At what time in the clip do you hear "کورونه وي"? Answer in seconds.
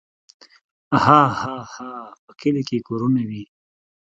2.87-3.43